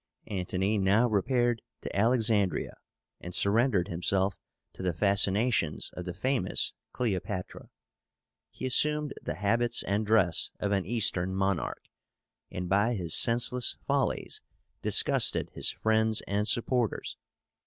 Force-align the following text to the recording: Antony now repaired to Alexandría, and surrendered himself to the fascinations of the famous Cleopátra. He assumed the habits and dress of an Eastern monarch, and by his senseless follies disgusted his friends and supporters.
Antony 0.25 0.79
now 0.79 1.07
repaired 1.07 1.61
to 1.81 1.89
Alexandría, 1.95 2.73
and 3.19 3.35
surrendered 3.35 3.87
himself 3.87 4.39
to 4.73 4.81
the 4.81 4.95
fascinations 4.95 5.91
of 5.93 6.05
the 6.05 6.13
famous 6.15 6.73
Cleopátra. 6.91 7.69
He 8.49 8.65
assumed 8.65 9.13
the 9.21 9.35
habits 9.35 9.83
and 9.83 10.03
dress 10.03 10.49
of 10.59 10.71
an 10.71 10.87
Eastern 10.87 11.35
monarch, 11.35 11.83
and 12.49 12.67
by 12.67 12.95
his 12.95 13.13
senseless 13.13 13.77
follies 13.85 14.41
disgusted 14.81 15.51
his 15.51 15.69
friends 15.69 16.21
and 16.21 16.47
supporters. 16.47 17.15